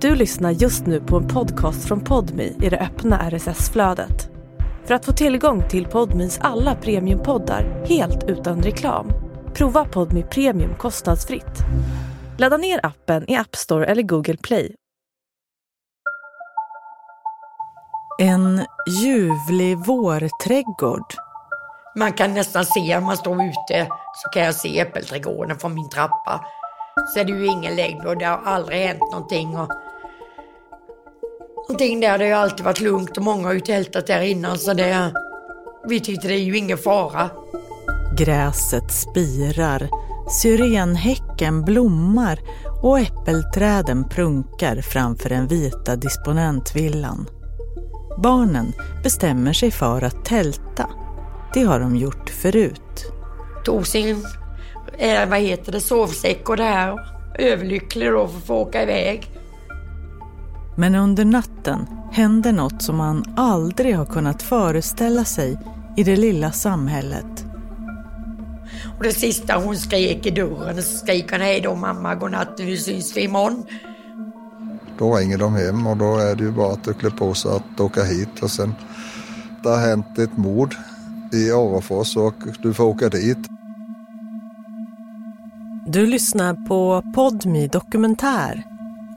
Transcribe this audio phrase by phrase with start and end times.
[0.00, 4.30] Du lyssnar just nu på en podcast från Podmi i det öppna RSS-flödet.
[4.84, 9.12] För att få tillgång till Podmis alla premiumpoddar helt utan reklam,
[9.54, 11.58] prova Podmi Premium kostnadsfritt.
[12.38, 14.74] Ladda ner appen i App Store eller Google Play.
[18.18, 18.66] En
[19.02, 21.14] ljuvlig vårträdgård.
[21.96, 25.88] Man kan nästan se om man står ute så kan jag se äppelträdgården från min
[25.88, 26.44] trappa.
[27.14, 29.58] Så är det ju ingen längd och det har aldrig hänt någonting.
[29.58, 29.72] Och
[31.68, 34.58] någonting där, det har ju alltid varit lugnt och många har ju tältat där innan
[34.58, 35.12] så det...
[35.88, 37.30] Vi tyckte det är ju ingen fara.
[38.18, 39.88] Gräset spirar,
[40.42, 42.38] syrenhäcken blommar
[42.82, 47.26] och äppelträden prunkar framför den vita disponentvillan.
[48.22, 50.90] Barnen bestämmer sig för att tälta.
[51.54, 53.12] Det har de gjort förut.
[53.64, 54.26] Tog sin,
[54.98, 56.98] eh, vad heter det, sovsäck och det här.
[57.38, 59.39] Överlycklig då för att få åka iväg.
[60.80, 65.58] Men under natten händer något som man aldrig har kunnat föreställa sig
[65.96, 67.44] i det lilla samhället.
[68.98, 72.76] Och det sista hon skrek i dörren så skrek hon hej då mamma, godnatt, nu
[72.76, 73.64] syns vi imorgon.
[74.98, 77.80] Då ringer de hem och då är det ju bara att klä på sig att
[77.80, 78.74] åka hit och sen
[79.62, 80.74] det har hänt ett mord
[81.32, 83.38] i Orrefors och du får åka dit.
[85.86, 88.69] Du lyssnar på Podmi Dokumentär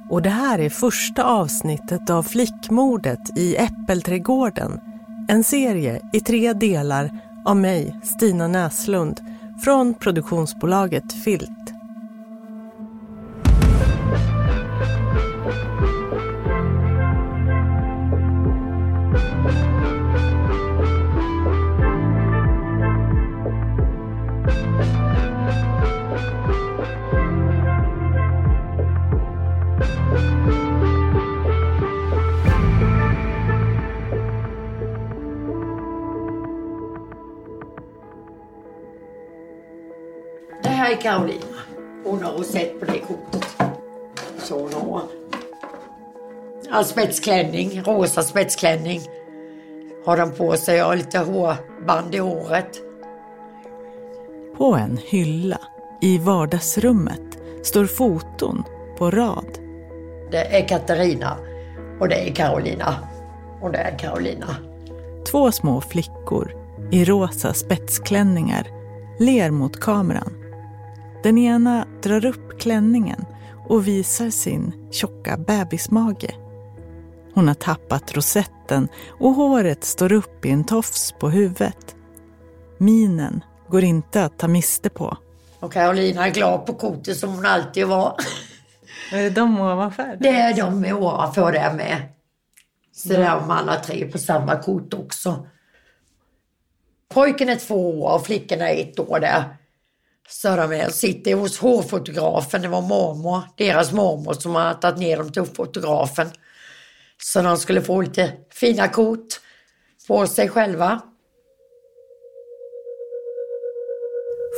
[0.10, 4.80] och det här är första avsnittet av Flickmordet i Äppelträdgården.
[5.28, 7.10] En serie i tre delar
[7.46, 9.22] av mig, Stina Näslund,
[9.64, 11.74] från produktionsbolaget Filt.
[41.04, 41.58] Karolina.
[42.04, 43.46] Hon har sett på det kortet.
[44.38, 45.02] Så hon har.
[46.72, 49.02] All spetsklänning, rosa spetsklänning
[50.06, 52.82] har de på sig och lite hårband i håret.
[54.58, 55.62] På en hylla
[56.02, 58.64] i vardagsrummet står foton
[58.98, 59.58] på rad.
[60.32, 61.38] Det är Katarina
[62.00, 62.96] och det är Carolina
[63.62, 64.56] och det är Carolina.
[65.32, 66.54] Två små flickor
[66.92, 68.68] i rosa spetsklänningar
[69.20, 70.43] ler mot kameran.
[71.24, 73.26] Den ena drar upp klänningen
[73.68, 76.38] och visar sin tjocka bebismage.
[77.34, 81.96] Hon har tappat rosetten och håret står upp i en tofs på huvudet.
[82.78, 85.18] Minen går inte att ta miste på.
[85.60, 88.16] Och Carolina är glad på kortet som hon alltid var.
[89.12, 90.18] Är det de ovanför?
[90.20, 92.02] Det är de ovanför där med.
[92.92, 95.48] Så där man alla tre på samma kort också.
[97.10, 99.44] Pojken är två år och flickorna är ett år där.
[100.30, 105.18] Så de är, sitter hos hårfotografen, det var mormor, deras mormor som har tagit ner
[105.18, 106.28] dem till fotografen.
[107.24, 109.28] Så de skulle få lite fina kort
[110.08, 111.02] på sig själva.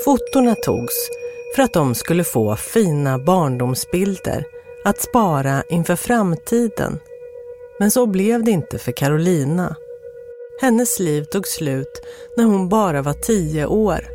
[0.05, 1.09] Fotona togs
[1.55, 4.45] för att de skulle få fina barndomsbilder
[4.85, 6.99] att spara inför framtiden.
[7.79, 9.75] Men så blev det inte för Carolina.
[10.61, 12.01] Hennes liv tog slut
[12.37, 14.14] när hon bara var tio år.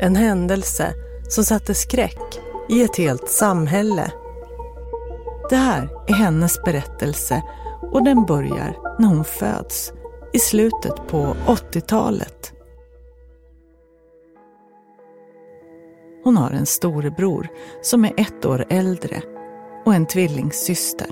[0.00, 0.94] En händelse
[1.28, 4.12] som satte skräck i ett helt samhälle.
[5.50, 7.42] Det här är hennes berättelse
[7.92, 9.92] och den börjar när hon föds
[10.32, 12.52] i slutet på 80-talet.
[16.24, 17.48] Hon har en storebror
[17.82, 19.22] som är ett år äldre
[19.84, 21.08] och en tvillingsyster.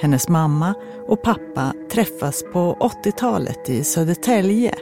[0.00, 0.74] Hennes mamma
[1.08, 4.74] och pappa träffas på 80-talet i Södertälje.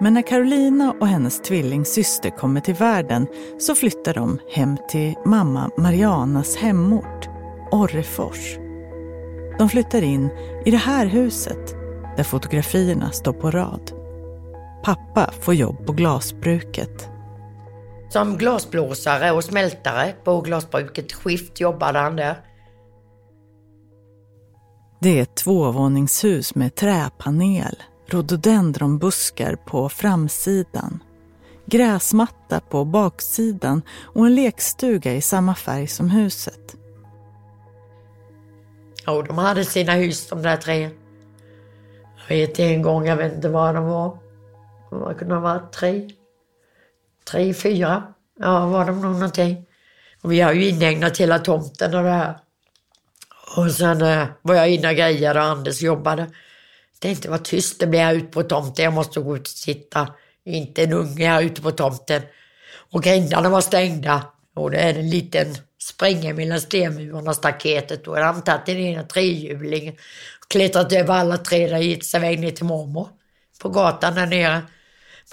[0.00, 3.26] Men när Carolina och hennes tvillingsyster kommer till världen
[3.58, 7.28] så flyttar de hem till mamma Marianas hemort,
[7.70, 8.56] Orrefors.
[9.58, 10.28] De flyttar in
[10.64, 11.74] i det här huset
[12.16, 13.92] där fotografierna står på rad.
[14.84, 17.08] Pappa får jobb på glasbruket.
[18.08, 22.36] Som glasblåsare och smältare på glasbruket Skift jobbade han där.
[25.00, 31.02] Det är ett tvåvåningshus med träpanel, rhododendronbuskar på framsidan,
[31.66, 36.76] gräsmatta på baksidan och en lekstuga i samma färg som huset.
[39.06, 40.90] Ja, de hade sina hus de där tre.
[42.18, 44.18] Jag vet en gång, jag vet inte vad de var.
[44.90, 46.10] De kunde ha varit Tre?
[47.30, 48.02] Tre, fyra?
[48.38, 49.66] Ja, var de nog någonting.
[50.22, 52.38] Och vi har ju inägnat hela tomten och det här.
[53.56, 56.30] Och sen eh, var jag inne och grejade och Anders jobbade.
[57.06, 58.84] Tänkte var tyst, det blir jag ute på tomten.
[58.84, 60.08] Jag måste gå ut och sitta.
[60.44, 62.22] Inte en unge här ute på tomten.
[62.92, 64.22] Och grindarna var stängda.
[64.56, 68.04] Och det är en liten springa mellan stenmurarna och staketet.
[68.04, 69.94] Då hade han tagit den ena trehjulingen
[70.42, 73.08] och klättrat över alla tre och gett sig iväg ner till mormor.
[73.62, 74.62] På gatan där nere.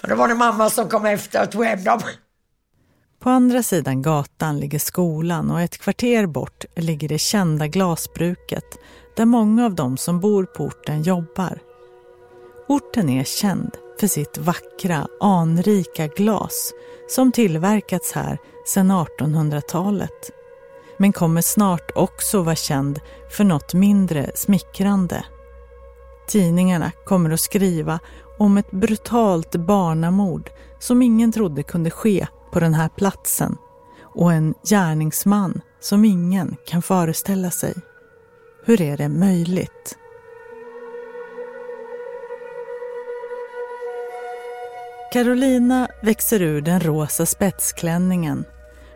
[0.02, 2.00] Men då var det mamma som kom efter och tog hem dem.
[3.20, 8.64] På andra sidan gatan ligger skolan och ett kvarter bort ligger det kända glasbruket
[9.16, 11.58] där många av dem som bor på orten jobbar.
[12.68, 16.72] Orten är känd för sitt vackra, anrika glas
[17.08, 20.30] som tillverkats här sedan 1800-talet.
[20.98, 23.00] Men kommer snart också vara känd
[23.36, 25.24] för något mindre smickrande.
[26.28, 28.00] Tidningarna kommer att skriva
[28.38, 33.56] om ett brutalt barnamord som ingen trodde kunde ske på den här platsen
[34.02, 37.74] och en gärningsman som ingen kan föreställa sig.
[38.66, 39.98] Hur är det möjligt?
[45.12, 48.44] Carolina växer ur den rosa spetsklänningen.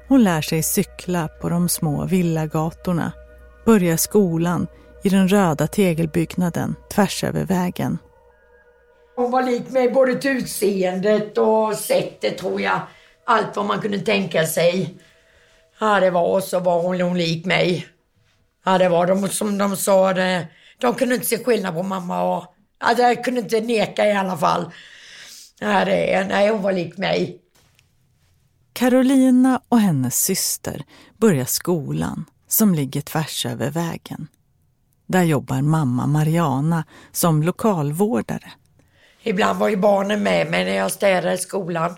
[0.08, 3.12] Hon lär sig cykla på de små villagatorna,
[3.64, 4.66] börjar skolan
[5.04, 7.98] i den röda tegelbyggnaden tvärs över vägen.
[9.16, 12.80] Hon var lik mig både till utseendet och sättet tror jag.
[13.24, 14.98] Allt vad man kunde tänka sig.
[15.80, 17.86] Ja, det var så var hon, hon lik mig.
[18.68, 20.48] Ja, det var de som de sa det.
[20.80, 22.54] De kunde inte se skillnad på mamma och...
[22.80, 24.72] Ja, jag kunde inte neka i alla fall.
[25.60, 27.40] Ja, det, nej, hon var lik mig.
[28.72, 30.84] Carolina och hennes syster
[31.16, 34.28] börjar skolan som ligger tvärs över vägen.
[35.06, 38.52] Där jobbar mamma Mariana som lokalvårdare.
[39.22, 41.96] Ibland var ju barnen med mig när jag städade skolan.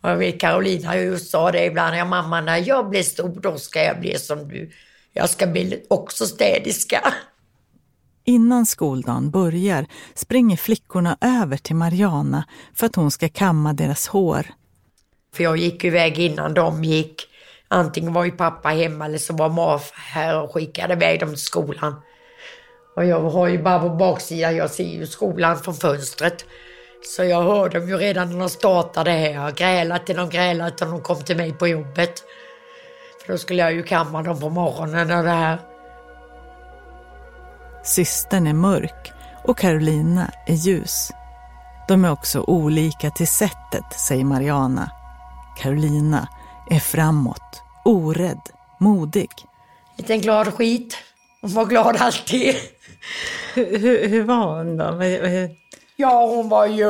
[0.00, 3.58] Och jag vet Carolina just sa det ibland, ja mamma när jag blir stor då
[3.58, 4.70] ska jag bli som du.
[5.16, 7.14] Jag ska bli också städerska.
[8.24, 14.46] Innan skoldagen börjar springer flickorna över till Mariana för att hon ska kamma deras hår.
[15.34, 17.26] För jag gick iväg innan de gick.
[17.68, 21.38] Antingen var ju pappa hemma eller så var Marf här och skickade iväg dem till
[21.38, 21.94] skolan.
[22.96, 26.44] Och jag har ju bara på baksidan, jag ser ju skolan från fönstret.
[27.02, 29.32] Så jag hörde dem ju redan när de startade här.
[29.32, 32.24] Jag grälade till de grälade till de kom till mig på jobbet.
[33.26, 35.58] För då skulle jag ju kamma dem på morgonen och det här.
[37.82, 39.12] Systern är mörk
[39.44, 41.10] och Carolina är ljus.
[41.88, 44.90] De är också olika till sättet, säger Mariana.
[45.58, 46.28] Carolina
[46.70, 48.40] är framåt, orädd,
[48.80, 49.30] modig.
[49.96, 50.96] Liten glad skit.
[51.40, 52.54] Hon var glad alltid.
[53.54, 55.02] Hur, hur, hur var hon då?
[55.96, 56.86] Ja, hon var ju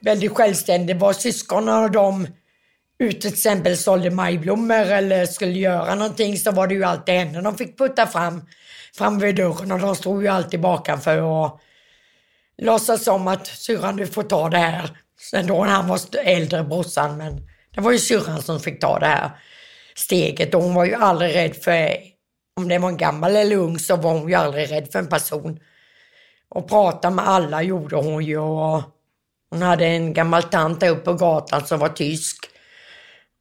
[0.00, 0.98] väldigt självständig.
[0.98, 2.26] Var syskonen och de
[3.04, 7.40] ut till exempel sålde majblommor eller skulle göra någonting så var det ju alltid henne
[7.40, 8.42] de fick putta fram,
[8.98, 11.60] fram vid dörren och de stod ju alltid bakanför och
[12.58, 14.90] låtsas som att syrran du får ta det här.
[15.30, 18.98] Sen då när han var äldre, brorsan, men det var ju syrran som fick ta
[18.98, 19.30] det här
[19.94, 21.96] steget och hon var ju aldrig rädd för,
[22.56, 25.08] om det var en gammal eller ung så var hon ju aldrig rädd för en
[25.08, 25.60] person.
[26.48, 28.82] Och prata med alla gjorde hon ju och
[29.50, 32.43] hon hade en gammal tant där uppe på gatan som var tysk.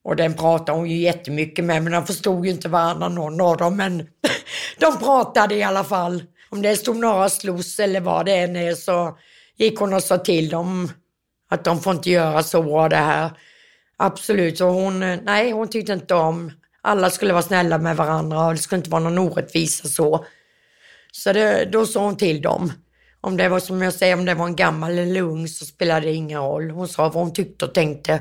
[0.04, 3.58] Och den pratade hon ju jättemycket med, men de förstod ju inte varandra någon av
[3.58, 3.78] dem.
[3.78, 4.08] Men
[4.80, 6.24] de pratade i alla fall.
[6.50, 9.18] Om det stod några sluss eller vad det än är så
[9.58, 10.92] gick hon och sa till dem
[11.50, 13.32] att de får inte göra så av det här.
[13.98, 18.46] Absolut, så hon, eh, nej hon tyckte inte om, alla skulle vara snälla med varandra
[18.46, 20.26] och det skulle inte vara någon orättvisa så.
[21.12, 22.72] Så det, då sa hon till dem.
[23.22, 26.06] Om det var som jag säger, om det var en gammal eller ung så spelade
[26.06, 26.70] det ingen roll.
[26.70, 28.20] Hon sa vad hon tyckte och tänkte.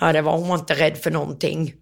[0.00, 1.74] Ja, det var hon var inte rädd för någonting.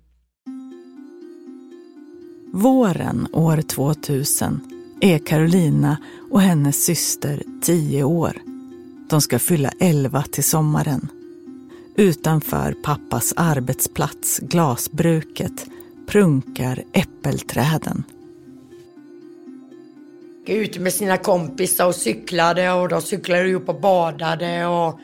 [2.52, 4.60] Våren år 2000
[5.00, 5.96] är Carolina
[6.30, 8.32] och hennes syster tio år.
[9.10, 11.08] De ska fylla elva till sommaren.
[11.96, 15.66] Utanför pappas arbetsplats, glasbruket,
[16.06, 18.04] prunkar äppelträden.
[20.46, 25.00] Ute med sina kompisar och cyklade och de cyklade upp och badade och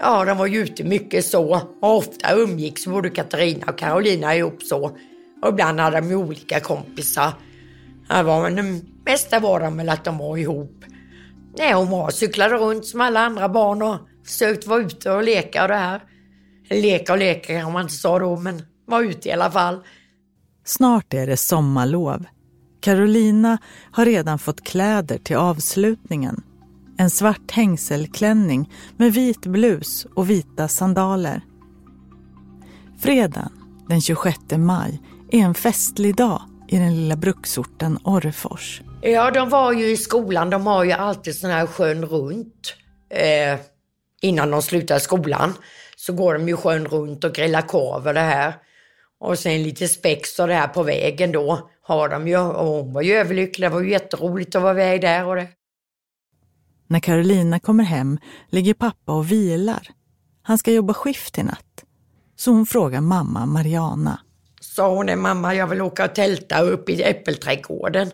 [0.00, 1.54] Ja, de var ju ute mycket så.
[1.80, 4.96] Och ofta umgicks både Katarina och Carolina ihop så.
[5.42, 7.32] Och ibland hade de olika kompisar.
[8.08, 10.84] Det var, men det mesta var de väl att de var ihop.
[11.58, 15.62] Nej, hon var cyklade runt som alla andra barn och försökte vara ute och leka
[15.62, 16.00] och det här.
[16.70, 19.80] Leka och leka kan man inte sa då, men var ute i alla fall.
[20.64, 22.24] Snart är det sommarlov.
[22.80, 23.58] Carolina
[23.92, 26.42] har redan fått kläder till avslutningen
[26.98, 31.40] en svart hängselklänning med vit blus och vita sandaler.
[33.00, 33.50] Fredagen
[33.88, 35.00] den 26 maj
[35.32, 38.82] är en festlig dag i den lilla bruksorten Orrefors.
[39.02, 40.50] Ja, de var ju i skolan.
[40.50, 42.74] De har ju alltid sån här sjön runt.
[43.10, 43.58] Eh,
[44.22, 45.52] innan de slutar skolan
[45.96, 48.54] så går de ju sjön runt och grillar korv och det här.
[49.20, 52.38] Och sen lite spex och det här på vägen då har de ju.
[52.38, 53.70] Och hon var ju överlycklig.
[53.70, 55.48] Det var ju jätteroligt att vara iväg där och det.
[56.86, 58.18] När Carolina kommer hem
[58.50, 59.88] ligger pappa och vilar.
[60.42, 61.84] Han ska jobba skift i natt.
[62.36, 64.20] Så hon frågar mamma Mariana.
[64.60, 68.10] Sa hon det, mamma jag vill åka och tälta upp i äppelträdgården.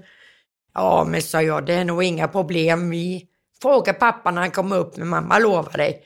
[0.75, 2.91] Ja, men sa jag, det är nog inga problem.
[2.91, 3.27] Vi
[3.63, 6.03] frågar pappa när han kommer upp, men mamma lovar dig.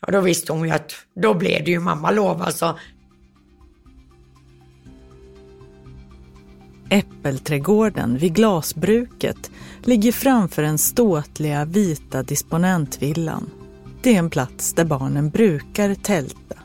[0.00, 2.78] Ja, då visste hon ju att då blev det ju mamma lov alltså.
[6.90, 9.50] Äppelträdgården vid glasbruket
[9.84, 13.50] ligger framför den ståtliga vita disponentvillan.
[14.02, 16.56] Det är en plats där barnen brukar tälta,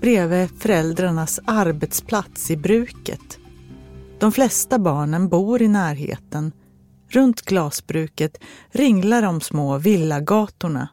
[0.00, 3.38] bredvid föräldrarnas arbetsplats i bruket.
[4.18, 6.52] De flesta barnen bor i närheten.
[7.08, 8.38] Runt glasbruket
[8.70, 10.88] ringlar de små villagatorna.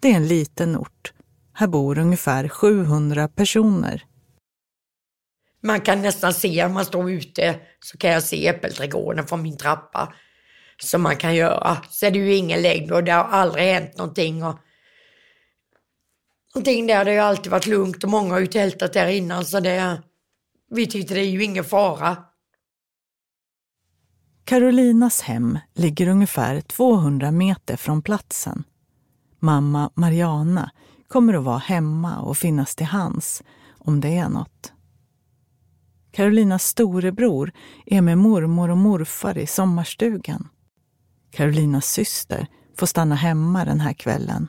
[0.00, 1.12] Det är en liten ort.
[1.52, 4.04] Här bor ungefär 700 personer.
[5.62, 9.56] Man kan nästan se, om man står ute, så kan jag se äppelträdgården från min
[9.56, 10.14] trappa.
[10.82, 11.78] Som man kan göra.
[11.90, 14.44] Så är det ju ingen längd och det har aldrig hänt någonting.
[14.44, 14.58] Och
[16.54, 19.60] någonting där, det har alltid varit lugnt och många har ju tältat där innan så
[19.60, 20.02] det,
[20.70, 22.16] vi tyckte det är ju ingen fara.
[24.44, 28.64] Carolinas hem ligger ungefär 200 meter från platsen.
[29.38, 30.70] Mamma Mariana
[31.08, 33.42] kommer att vara hemma och finnas till hands
[33.78, 34.72] om det är något.
[36.12, 37.52] Carolinas storebror
[37.86, 40.48] är med mormor och morfar i sommarstugan.
[41.36, 42.46] Carolinas syster
[42.78, 44.48] får stanna hemma den här kvällen.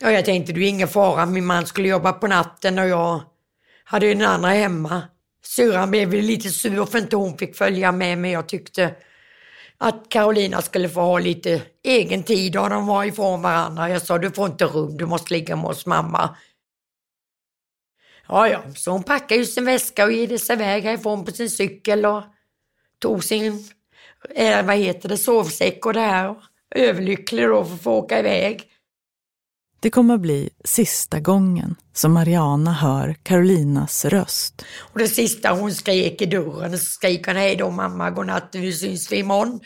[0.00, 3.20] Ja, jag tänkte det är ingen fara, min man skulle jobba på natten och jag
[3.84, 5.02] hade den andra hemma.
[5.44, 8.94] Syrran blev lite sur för inte hon fick följa med, men jag tyckte
[9.78, 13.88] att Carolina skulle få ha lite egen tid och de var ifrån varandra.
[13.88, 16.36] Jag sa, du får inte rum, du måste ligga med oss mamma.
[18.28, 21.50] Ja, ja, så hon packade ju sin väska och gav sig iväg härifrån på sin
[21.50, 22.22] cykel och
[22.98, 23.68] tog sin,
[24.34, 26.34] eh, vad heter det, sovsäck och det här.
[26.74, 28.68] Överlycklig då för att få åka iväg.
[29.80, 34.64] Det kommer att bli sista gången som Mariana hör Carolinas röst.
[34.78, 38.72] Och det sista hon skrek i dörren, så skrek hon hej då mamma, godnatt, nu
[38.72, 39.60] syns vi imorgon.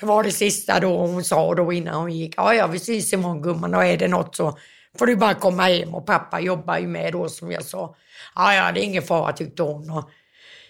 [0.00, 2.34] Det var det sista då hon sa då innan hon gick.
[2.36, 4.58] Ja, ja, vi syns imorgon gumman och är det något så
[4.98, 7.96] får du bara komma hem och pappa jobbar ju med då som jag sa.
[8.34, 10.10] Ja, ja, det är ingen fara tyckte hon och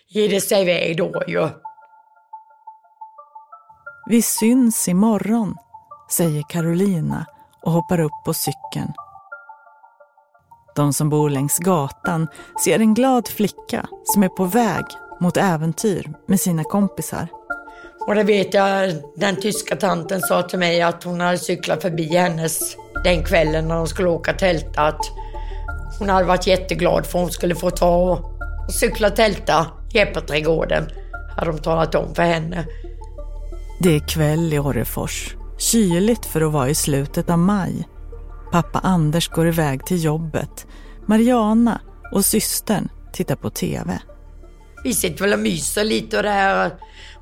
[0.09, 1.49] ge sig iväg då ju.
[4.07, 5.57] Vi syns imorgon,
[6.11, 7.27] säger Carolina
[7.63, 8.93] och hoppar upp på cykeln.
[10.77, 12.29] De som bor längs gatan
[12.65, 14.85] ser en glad flicka som är på väg
[15.21, 17.29] mot äventyr med sina kompisar.
[18.07, 22.17] Och det vet jag, den tyska tanten sa till mig att hon hade cyklat förbi
[22.17, 24.83] hennes den kvällen när de skulle åka tälta.
[24.83, 25.01] Att
[25.99, 30.85] hon hade varit jätteglad för hon skulle få ta och cykla tälta i Äppelträdgården.
[31.37, 32.67] Hade de talat om för henne.
[33.85, 35.37] Det är kväll i Orrefors.
[35.59, 37.89] Kyligt för att vara i slutet av maj.
[38.53, 40.67] Pappa Anders går iväg till jobbet.
[41.07, 41.81] Mariana
[42.13, 43.99] och systern tittar på TV.
[44.85, 46.71] Vi sitter väl och myser lite och det här.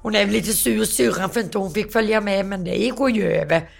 [0.02, 3.32] Hon är lite sur syrran för inte hon fick följa med men det går ju
[3.32, 3.70] över.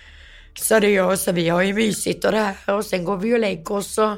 [0.55, 3.35] Så det gör så vi har ju mysigt och det här och sen går vi
[3.35, 4.17] och lägger oss och,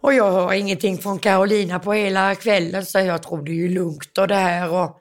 [0.00, 4.18] och jag hör ingenting från Carolina på hela kvällen så jag tror det är lugnt
[4.18, 5.00] och det här och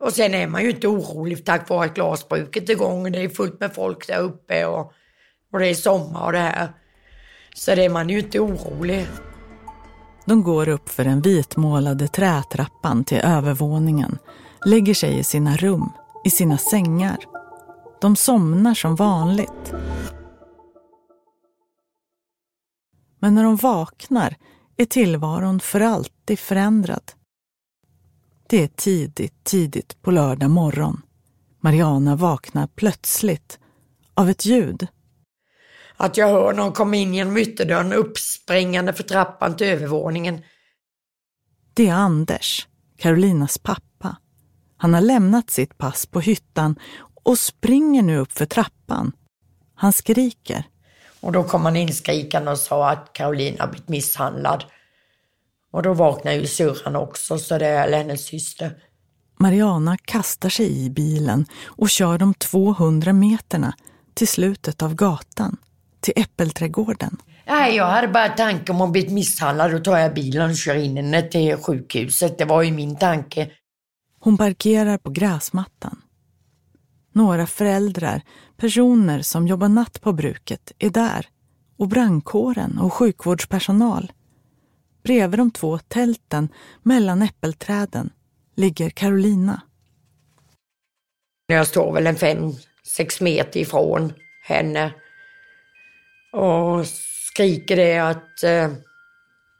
[0.00, 3.12] och sen är man ju inte orolig tack vare att glasbruket är igång.
[3.12, 4.92] Det är fullt med folk där uppe och,
[5.52, 6.68] och det är sommar och det här.
[7.54, 9.06] Så det är man ju inte orolig.
[10.24, 14.18] De går upp för den vitmålade trätrappan till övervåningen,
[14.64, 15.92] lägger sig i sina rum,
[16.24, 17.16] i sina sängar.
[18.00, 19.74] De somnar som vanligt.
[23.18, 24.36] Men när de vaknar
[24.76, 27.12] är tillvaron för alltid förändrad.
[28.48, 31.02] Det är tidigt, tidigt på lördag morgon.
[31.60, 33.58] Mariana vaknar plötsligt
[34.14, 34.86] av ett ljud.
[35.96, 40.40] Att jag hör någon komma in genom ytterdörren uppspringande för trappan till övervåningen.
[41.74, 42.66] Det är Anders,
[42.98, 44.16] Carolinas pappa.
[44.76, 46.78] Han har lämnat sitt pass på hyttan
[47.24, 49.12] och springer nu upp för trappan.
[49.74, 50.64] Han skriker.
[51.20, 54.64] Och då kom han inskrikande och sa att Carolina blivit misshandlad.
[55.76, 58.76] Och då vaknar ju syrran också, så det är hennes syster.
[59.38, 63.74] Mariana kastar sig i bilen och kör de 200 meterna
[64.14, 65.56] till slutet av gatan,
[66.00, 67.16] till Äppelträdgården.
[67.46, 69.70] Nej, jag hade bara tanke om att bli misshandlad.
[69.70, 72.38] Då tar jag bilen och kör in henne till sjukhuset.
[72.38, 73.50] Det var ju min tanke.
[74.20, 76.02] Hon parkerar på gräsmattan.
[77.12, 78.22] Några föräldrar,
[78.56, 81.26] personer som jobbar natt på bruket, är där
[81.78, 84.12] och brandkåren och sjukvårdspersonal.
[85.06, 86.48] Bredvid de två tälten
[86.82, 88.10] mellan äppelträden
[88.56, 89.60] ligger Carolina.
[91.46, 92.52] Jag står väl en fem,
[92.96, 94.12] sex meter ifrån
[94.44, 94.94] henne
[96.32, 96.86] och
[97.32, 98.72] skriker det att eh,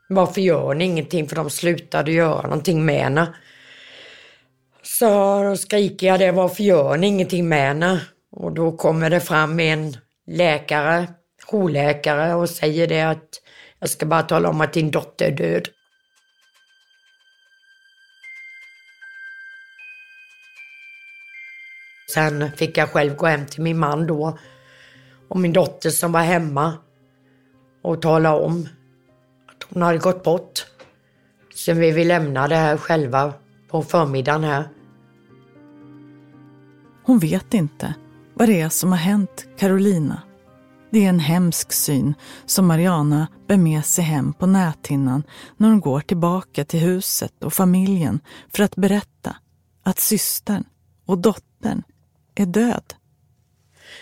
[0.08, 1.28] varför gör ni ingenting?
[1.28, 3.34] För de slutade göra någonting med henne.
[4.82, 8.00] Så då skriker jag det, varför gör ni ingenting med henne?
[8.30, 11.08] Och då kommer det fram en läkare,
[11.50, 13.42] jourläkare och säger det att
[13.80, 15.68] jag ska bara tala om att din dotter är död.
[22.14, 24.38] Sen fick jag själv gå hem till min man då
[25.28, 26.72] och min dotter som var hemma
[27.82, 28.68] och tala om
[29.46, 30.66] att hon hade gått bort.
[31.54, 33.34] Sen vi vill lämna det här själva
[33.68, 34.68] på förmiddagen här.
[37.02, 37.94] Hon vet inte
[38.34, 40.22] vad det är som har hänt Carolina.
[40.90, 42.14] Det är en hemsk syn
[42.46, 45.22] som Mariana bär med sig hem på näthinnan
[45.56, 48.20] när hon går tillbaka till huset och familjen
[48.54, 49.36] för att berätta
[49.82, 50.64] att systern
[51.06, 51.82] och dottern
[52.34, 52.94] är död.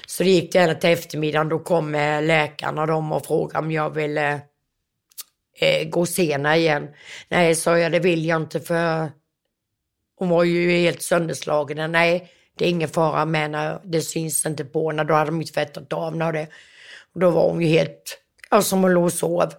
[0.07, 1.49] Så det gick det till eftermiddagen.
[1.49, 4.41] Då kom eh, läkarna de och frågade om jag ville
[5.61, 6.89] eh, gå sena igen.
[7.29, 9.11] Nej, sa jag, det vill jag inte för
[10.17, 11.93] hon var ju helt sönderslagen.
[11.93, 13.81] Nej, det är ingen fara med henne.
[13.85, 15.05] Det syns inte på henne.
[15.05, 16.49] Då hade de inte tvättat av henne det.
[17.15, 18.19] Och då var hon ju helt,
[18.51, 19.53] ja, som hon låg och sov.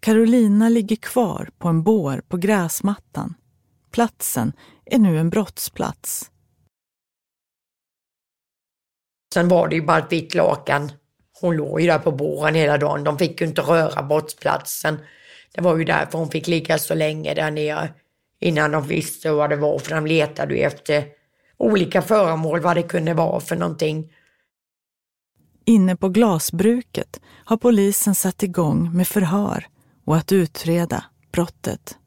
[0.00, 3.34] Carolina ligger kvar på en bår på gräsmattan.
[3.90, 4.52] Platsen
[4.84, 6.30] är nu en brottsplats.
[9.34, 10.92] Sen var det ju bara ett vitt lakan.
[11.40, 13.04] Hon låg ju där på båren hela dagen.
[13.04, 14.98] De fick ju inte röra brottsplatsen.
[15.54, 17.88] Det var ju därför hon fick ligga så länge där nere
[18.40, 21.04] innan de visste vad det var, för de letade ju efter
[21.56, 24.12] olika föremål, vad det kunde vara för någonting.
[25.68, 29.66] Inne på glasbruket har polisen satt igång med förhör
[30.04, 31.98] och att utreda brottet.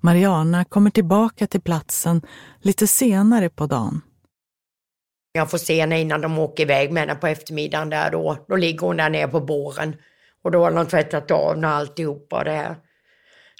[0.00, 2.22] Mariana kommer tillbaka till platsen
[2.60, 4.00] lite senare på dagen.
[5.32, 8.36] Jag får se henne innan de åker iväg med henne på eftermiddagen där då.
[8.48, 9.96] Då ligger hon där nere på båren.
[10.42, 12.76] Och då har de tvättat av henne alltihopa det här.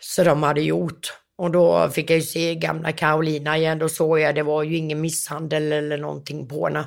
[0.02, 1.18] Så de hade gjort.
[1.36, 3.78] Och då fick jag ju se gamla Carolina igen.
[3.78, 6.84] Då såg jag det var ju ingen misshandel eller någonting på henne.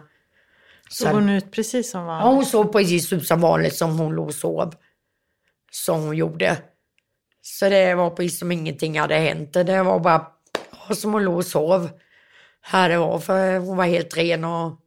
[0.89, 2.25] Såg hon ut precis som vanligt?
[2.25, 4.73] Ja, hon såg precis ut som vanligt som hon låg och sov.
[5.71, 6.57] Som hon gjorde.
[7.41, 9.53] Så det var precis som ingenting hade hänt.
[9.53, 10.27] Det var bara
[10.95, 11.89] som hon låg och sov.
[12.61, 14.79] Här det var, för hon var helt ren och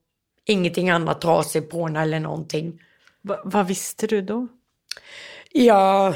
[0.47, 2.81] ingenting annat trasigt på henne eller någonting.
[3.23, 4.49] Va, vad visste du då?
[5.53, 6.15] Jag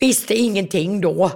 [0.00, 1.30] visste ingenting då.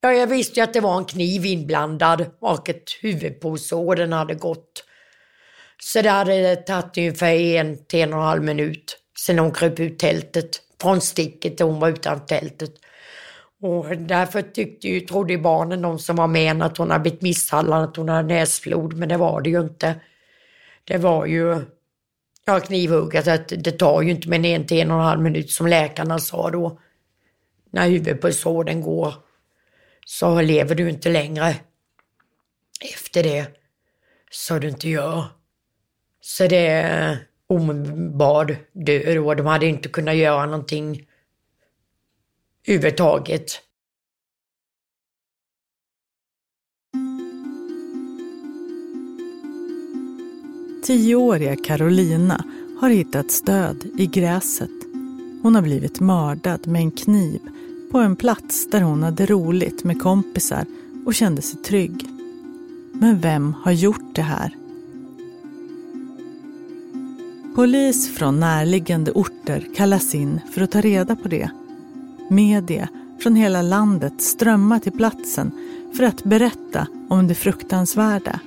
[0.00, 4.34] Ja, jag visste ju att det var en kniv inblandad och ett huvudpulsår den hade
[4.34, 4.84] gått.
[5.82, 9.80] Så det hade tagit ungefär en till en och en halv minut sen hon kröp
[9.80, 10.62] ut tältet.
[10.80, 12.70] Från sticket och hon var utanför tältet.
[13.60, 17.22] Och därför tyckte ju, trodde ju barnen, de som var med att hon hade blivit
[17.22, 18.96] misshandlad, att hon hade näsflod.
[18.96, 20.00] men det var det ju inte.
[20.84, 21.64] Det var ju,
[22.44, 25.50] ja knivhugget, att det tar ju inte med en till en och en halv minut
[25.50, 26.80] som läkarna sa då.
[27.70, 29.14] När huvudpulsådern går
[30.06, 31.54] så lever du inte längre
[32.94, 33.46] efter det.
[34.30, 35.24] Så du inte gör.
[36.28, 41.06] Så det är omedelbar död och de hade inte kunnat göra någonting
[42.66, 43.60] överhuvudtaget.
[50.82, 52.44] Tioåriga Carolina
[52.80, 54.70] har hittat stöd i gräset.
[55.42, 57.40] Hon har blivit mördad med en kniv
[57.92, 60.66] på en plats där hon hade roligt med kompisar
[61.06, 62.06] och kände sig trygg.
[62.92, 64.65] Men vem har gjort det här?
[67.56, 71.50] Polis från närliggande orter kallas in för att ta reda på det.
[72.30, 72.88] Media
[73.22, 75.50] från hela landet strömmar till platsen
[75.96, 78.40] för att berätta om det fruktansvärda.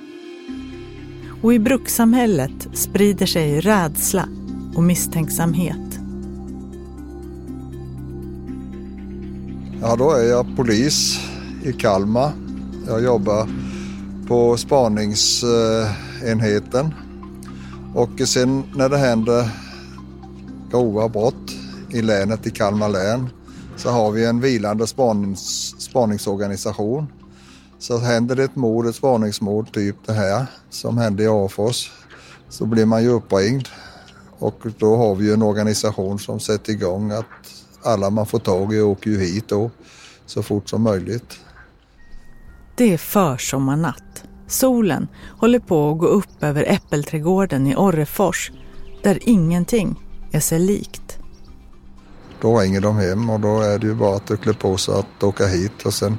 [1.42, 4.28] Och i brukssamhället sprider sig rädsla
[4.74, 6.00] och misstänksamhet.
[9.80, 11.20] Ja, då är jag polis
[11.64, 12.32] i Kalmar.
[12.86, 13.48] Jag jobbar
[14.28, 16.94] på spaningsenheten.
[17.94, 19.50] Och sen när det händer
[20.70, 21.52] grova brott
[21.90, 23.28] i länet, i Kalmar län,
[23.76, 27.06] så har vi en vilande spanings, spaningsorganisation.
[27.78, 31.90] Så händer det ett mord, ett spaningsmord, typ det här som hände i Afors,
[32.48, 33.68] så blir man ju uppringd.
[34.38, 37.24] Och då har vi ju en organisation som sätter igång att
[37.82, 39.70] alla man får tag i åker ju hit då
[40.26, 41.38] så fort som möjligt.
[42.76, 44.24] Det är försommarnatt.
[44.50, 45.08] Solen
[45.38, 48.52] håller på att gå upp över äppelträdgården i Orrefors
[49.02, 49.96] där ingenting
[50.32, 51.18] är sig likt.
[52.40, 55.22] Då ringer de hem och då är det ju bara att klä på sig att
[55.22, 56.18] åka hit och sen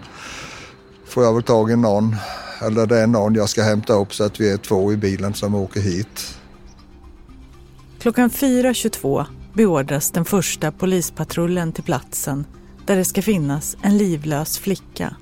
[1.06, 2.16] får jag väl tag i någon,
[2.62, 5.34] eller det är någon jag ska hämta upp så att vi är två i bilen
[5.34, 6.38] som åker hit.
[8.00, 12.46] Klockan 4.22 beordras den första polispatrullen till platsen
[12.86, 15.16] där det ska finnas en livlös flicka.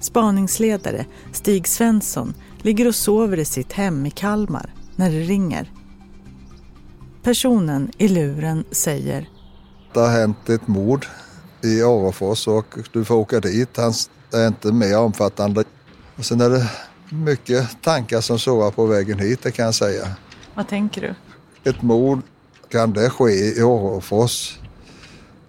[0.00, 5.72] Spaningsledare Stig Svensson ligger och sover i sitt hem i Kalmar när det ringer.
[7.22, 9.28] Personen i luren säger
[9.92, 11.06] Det har hänt ett mord
[11.62, 13.76] i Orrefors och du får åka dit.
[13.76, 13.92] Han
[14.32, 15.64] är inte mer omfattande.
[16.16, 16.70] Och sen är det
[17.10, 20.08] mycket tankar som sover på vägen hit, det kan jag säga.
[20.54, 21.14] Vad tänker du?
[21.70, 22.20] Ett mord,
[22.68, 24.58] kan det ske i Orrefors?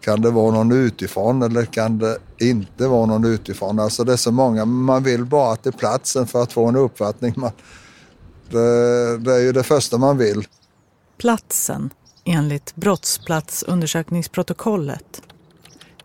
[0.02, 3.80] Kan det vara någon utifrån eller kan det inte vara någon utifrån?
[3.80, 7.34] Alltså det är så många, man vill bara till platsen för att få en uppfattning.
[7.38, 7.52] Man,
[8.50, 10.48] det, det är ju det första man vill.
[11.18, 11.90] Platsen,
[12.26, 15.22] enligt brottsplatsundersökningsprotokollet.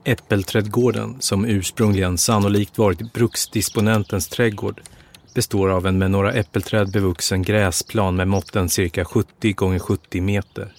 [0.04, 4.82] Äppelträdgården, som ursprungligen sannolikt varit bruksdisponentens trädgård,
[5.34, 10.74] består av en med några äppelträd bevuxen gräsplan med måtten cirka 70 gånger 70 meter.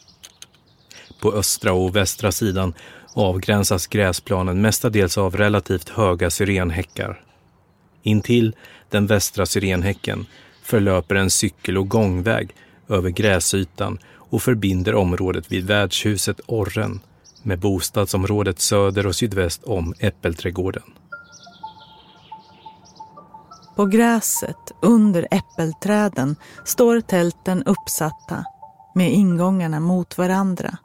[1.21, 2.73] På östra och västra sidan
[3.15, 7.21] avgränsas gräsplanen mestadels av relativt höga syrenhäckar.
[8.03, 8.55] Intill
[8.89, 10.25] den västra syrenhäcken
[10.63, 12.55] förlöper en cykel och gångväg
[12.89, 16.99] över gräsytan och förbinder området vid värdshuset Orren
[17.43, 20.83] med bostadsområdet söder och sydväst om Äppelträdgården.
[23.75, 28.45] På gräset under äppelträden står tälten uppsatta
[28.95, 30.77] med ingångarna mot varandra.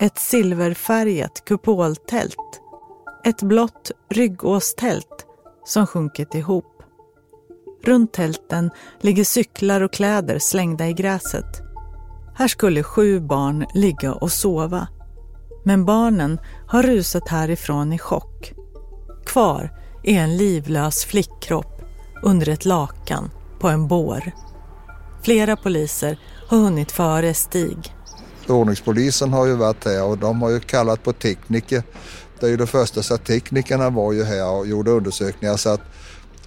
[0.00, 2.60] Ett silverfärgat kupoltält.
[3.24, 5.26] Ett blått ryggåstält
[5.64, 6.82] som sjunkit ihop.
[7.84, 11.62] Runt tälten ligger cyklar och kläder slängda i gräset.
[12.34, 14.88] Här skulle sju barn ligga och sova.
[15.64, 18.52] Men barnen har rusat härifrån i chock.
[19.26, 19.70] Kvar
[20.02, 21.82] är en livlös flickkropp
[22.22, 23.30] under ett lakan
[23.60, 24.32] på en bår.
[25.22, 27.95] Flera poliser har hunnit före Stig.
[28.50, 31.82] Ordningspolisen har ju varit här och de har ju kallat på tekniker.
[32.40, 35.68] Det är ju det första så att teknikerna var ju här och gjorde undersökningar så
[35.68, 35.80] att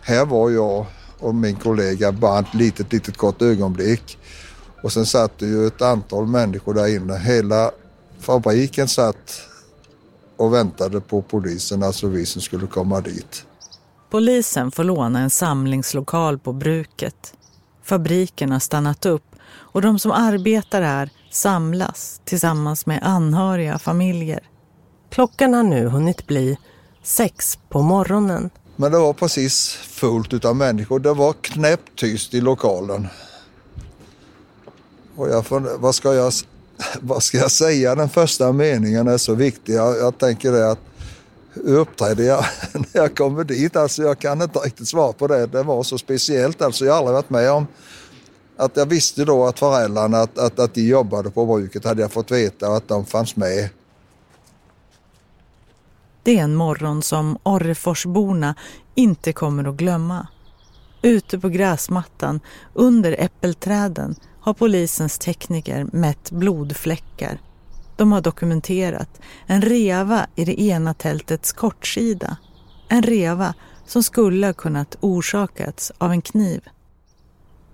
[0.02, 0.86] här var jag
[1.20, 4.18] och min kollega bara ett litet, litet kort ögonblick.
[4.84, 7.18] Och sen satt det ju ett antal människor där inne.
[7.18, 7.72] Hela
[8.20, 9.42] fabriken satt
[10.38, 13.46] och väntade på polisen, alltså vi som skulle komma dit.
[14.10, 17.34] Polisen får låna en samlingslokal på bruket.
[17.84, 24.50] Fabriken har stannat upp och de som arbetar här samlas tillsammans med anhöriga familjer.
[25.10, 26.58] Klockan har nu hunnit bli
[27.04, 28.50] sex på morgonen.
[28.76, 31.00] Men det var precis fullt utav människor.
[31.00, 33.08] Det var knäpptyst i lokalen.
[35.16, 36.34] Och jag funderar, vad ska jag,
[37.02, 37.96] vad ska jag säga?
[37.96, 39.74] Den första meningen är så viktig.
[39.74, 40.80] Jag, jag tänker det att
[41.54, 43.76] hur uppträdde jag när jag kommer dit?
[43.76, 45.46] Alltså jag kan inte riktigt svara på det.
[45.46, 46.62] Det var så speciellt.
[46.62, 47.68] Alltså jag har aldrig varit med om
[48.60, 52.12] att jag visste då att föräldrarna, att, att, att de jobbade på bruket, hade jag
[52.12, 53.70] fått veta och att de fanns med.
[56.24, 58.56] Det är en morgon som Orreforsborna
[58.96, 60.28] inte kommer att glömma.
[61.02, 62.40] Ute på gräsmattan,
[62.74, 67.42] under äppelträden, har polisens tekniker mätt blodfläckar.
[67.98, 72.38] De har dokumenterat en reva i det ena tältets kortsida.
[72.90, 73.54] En reva
[73.86, 76.62] som skulle ha kunnat orsakats av en kniv.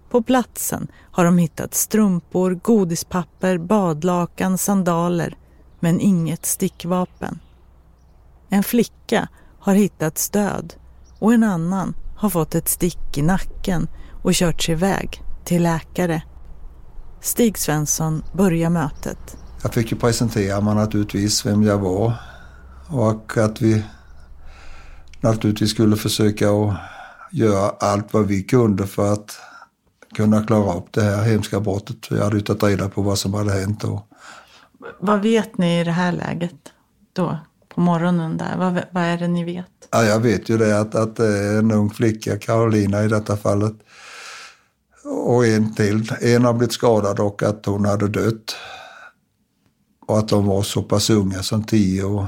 [0.09, 5.37] På platsen har de hittat strumpor, godispapper, badlakan, sandaler
[5.79, 7.39] men inget stickvapen.
[8.49, 9.27] En flicka
[9.59, 10.73] har hittats död
[11.19, 13.87] och en annan har fått ett stick i nacken
[14.23, 16.23] och körts iväg till läkare.
[17.21, 19.37] Stig Svensson börjar mötet.
[19.63, 22.13] Jag fick ju presentera mig naturligtvis vem jag var
[22.87, 23.83] och att vi
[25.21, 26.75] naturligtvis skulle försöka att
[27.31, 29.37] göra allt vad vi kunde för att
[30.15, 31.97] kunna klara upp det här hemska brottet.
[32.09, 33.83] Jag hade ju tagit reda på vad som hade hänt.
[33.83, 34.07] Och...
[34.99, 36.55] Vad vet ni i det här läget
[37.13, 37.37] då?
[37.69, 38.57] På morgonen där?
[38.57, 39.65] Vad, vad är det ni vet?
[39.91, 43.73] Ja, jag vet ju det att, att är en ung flicka, Carolina i detta fallet.
[45.03, 46.11] Och en till.
[46.21, 48.55] En har blivit skadad och att hon hade dött.
[50.07, 52.27] Och att de var så pass unga som tio år.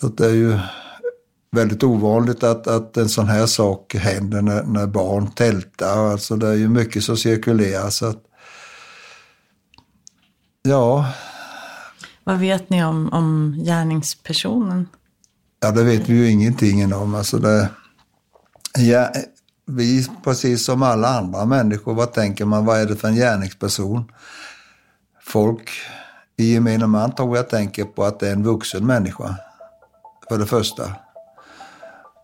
[0.00, 0.58] Så det är ju
[1.52, 6.10] väldigt ovanligt att, att en sån här sak händer när, när barn tältar.
[6.10, 7.90] Alltså det är ju mycket som cirkulerar.
[7.90, 8.22] Så att,
[10.62, 11.12] ja.
[12.24, 14.88] Vad vet ni om, om gärningspersonen?
[15.60, 17.14] Ja, det vet vi ju ingenting om.
[17.14, 17.68] Alltså det,
[18.78, 19.12] ja,
[19.66, 24.12] vi, precis som alla andra människor, vad tänker man, vad är det för en gärningsperson?
[25.22, 25.70] Folk
[26.36, 29.36] i gemene man tror jag tänker på att det är en vuxen människa,
[30.28, 30.96] för det första.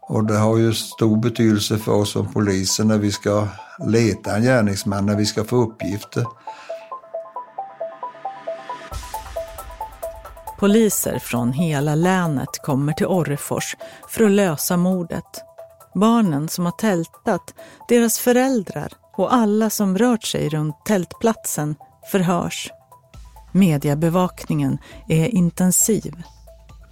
[0.09, 3.49] Och det har ju stor betydelse för oss som poliser när vi ska
[3.87, 6.25] leta en gärningsman, när vi ska få uppgifter.
[10.59, 13.77] Poliser från hela länet kommer till Orrefors
[14.09, 15.45] för att lösa mordet.
[15.95, 17.55] Barnen som har tältat,
[17.89, 21.77] deras föräldrar och alla som rört sig runt tältplatsen
[22.11, 22.71] förhörs.
[23.53, 26.23] Mediebevakningen är intensiv.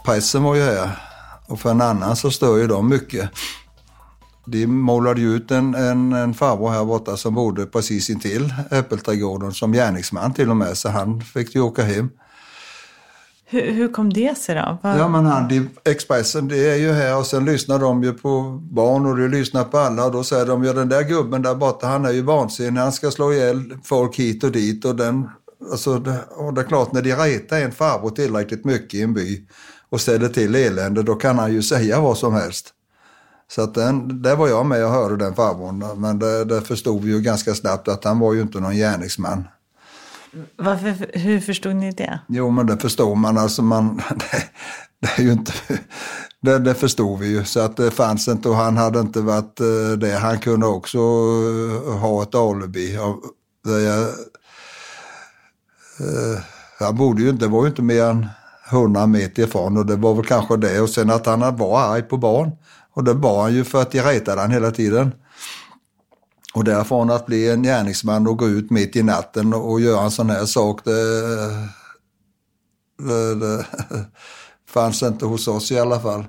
[0.05, 1.14] Pressen var ju här
[1.47, 3.31] och för en annan så stör ju de mycket.
[4.47, 9.53] De målade ju ut en, en, en farbror här borta som bodde precis intill Äppelträdgården
[9.53, 12.11] som gärningsman till och med, så han fick ju åka hem.
[13.47, 14.79] Hur, hur kom det sig då?
[14.83, 14.99] Var...
[14.99, 18.61] Ja men han, de, Expressen, det är ju här och sen lyssnar de ju på
[18.63, 21.55] barn och de lyssnar på alla och då säger de, ja den där gubben där
[21.55, 25.29] borta han är ju vansinnig, han ska slå ihjäl folk hit och dit och den,
[25.73, 29.15] alltså det, och det är klart när de retar en farbror tillräckligt mycket i en
[29.15, 29.47] by
[29.95, 32.71] och ställer till elände, då kan han ju säga vad som helst.
[33.49, 37.03] Så att den, där var jag med och hörde den farbrorn, men det, det förstod
[37.03, 39.45] vi ju ganska snabbt att han var ju inte någon gärningsman.
[40.57, 42.21] Varför, hur förstod ni det?
[42.29, 43.39] Jo, men det förstår man.
[43.39, 44.45] Alltså man det,
[45.01, 45.53] det är ju inte...
[46.41, 49.61] Det, det förstod vi ju, så att det fanns inte och han hade inte varit
[49.61, 50.19] eh, det.
[50.19, 52.95] Han kunde också eh, ha ett alibi.
[52.95, 53.09] Jag,
[53.67, 54.09] eh,
[56.79, 58.27] han borde ju inte, det var ju inte mer än
[58.71, 60.81] 100 meter ifrån och det var väl kanske det.
[60.81, 62.51] Och sen att han var arg på barn.
[62.93, 65.13] Och det var han ju för att jag retade han hela tiden.
[66.55, 70.11] Och därifrån att bli en gärningsman och gå ut mitt i natten och göra en
[70.11, 70.91] sån här sak, det,
[72.99, 73.67] det, det
[74.69, 76.25] fanns inte hos oss i alla fall.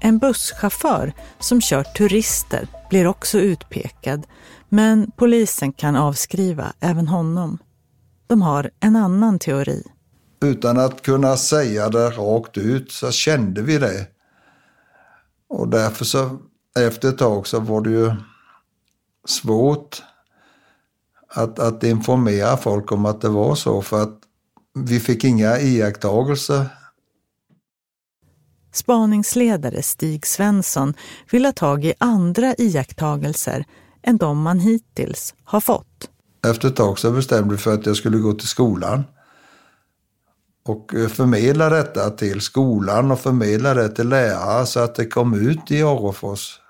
[0.00, 4.26] En busschaufför som kör turister blir också utpekad,
[4.68, 7.58] men polisen kan avskriva även honom.
[8.28, 9.82] De har en annan teori.
[10.40, 14.06] Utan att kunna säga det rakt ut så kände vi det.
[15.48, 16.38] Och därför så
[16.78, 18.12] efter ett tag så var det ju
[19.26, 20.02] svårt
[21.28, 24.18] att, att informera folk om att det var så för att
[24.74, 26.66] vi fick inga iakttagelser.
[28.72, 30.94] Spaningsledare Stig Svensson
[31.30, 33.64] vill ha tag i andra iakttagelser
[34.02, 36.10] än de man hittills har fått.
[36.46, 39.04] Efter ett tag så bestämde vi för att jag skulle gå till skolan
[40.64, 45.34] och eh, förmedla detta till skolan och förmedla det till lärare så att det kom
[45.34, 46.60] ut i Orrefors.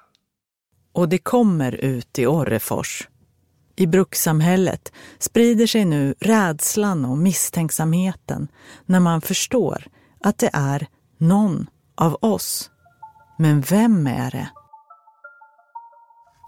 [0.93, 3.09] Och det kommer ut i Orrefors.
[3.77, 8.49] I brukssamhället sprider sig nu rädslan och misstänksamheten
[8.87, 9.87] när man förstår
[10.21, 10.87] att det är
[11.19, 12.71] någon av oss.
[13.39, 14.49] Men vem är det?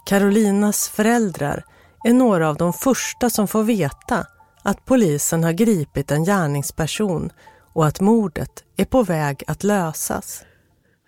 [0.05, 1.65] Carolinas föräldrar
[2.03, 4.25] är några av de första som får veta
[4.63, 7.29] att polisen har gripit en gärningsperson
[7.73, 10.43] och att mordet är på väg att lösas.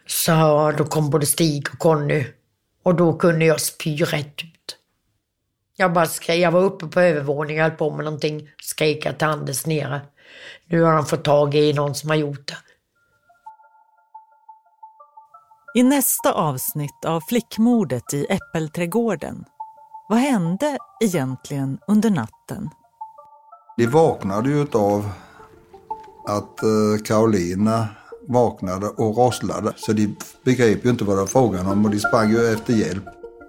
[0.08, 2.26] Så då kom både Stig och Conny
[2.84, 4.78] och då kunde jag spy rätt ut.
[5.76, 9.66] Jag bara skrek, jag var uppe på övervåningen, höll på med någonting, skrek till Anders
[9.66, 10.02] nere.
[10.66, 12.58] Nu har de fått tag i någon som har gjort det.
[15.76, 19.46] I nästa avsnitt av flickmordet i Äppelträdgården,
[20.10, 22.70] vad hände egentligen under natten?
[23.78, 25.10] De vaknade ju av
[26.28, 27.88] att eh, Karolina
[28.28, 29.74] vaknade och rosslade.
[29.76, 32.74] Så de begrep ju inte vad det var frågan om och de sprang ju efter
[32.74, 33.04] hjälp.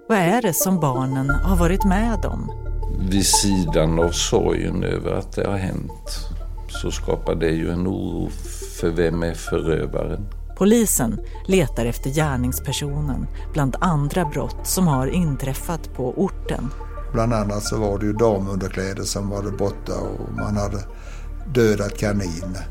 [0.09, 2.51] Vad är det som barnen har varit med om?
[3.09, 6.09] Vid sidan av sorgen över att det har hänt
[6.67, 8.29] så skapar det ju en oro
[8.79, 10.27] för vem är förövaren.
[10.55, 16.69] Polisen letar efter gärningspersonen bland andra brott som har inträffat på orten.
[17.13, 20.83] Bland annat så var det ju damunderkläder som var borta och man hade
[21.53, 22.67] dödat kaniner.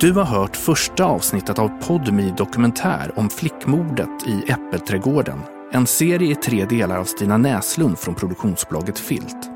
[0.00, 5.38] Du har hört första avsnittet av Podmi dokumentär om flickmordet i Äppelträdgården.
[5.72, 9.50] En serie i tre delar av Stina Näslund från produktionsbolaget Filt.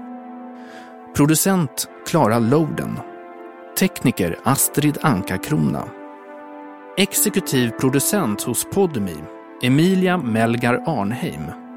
[1.17, 2.99] Producent Klara Loden.
[3.79, 5.89] Tekniker Astrid Anka-Krona.
[6.97, 9.17] Exekutiv producent hos Podmi
[9.63, 11.70] Emilia Melgar Arnheim.